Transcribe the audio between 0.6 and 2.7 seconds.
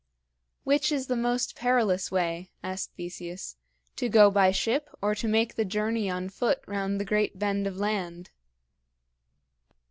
"Which is the most perilous way?"